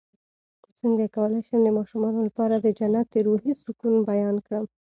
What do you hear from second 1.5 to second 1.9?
د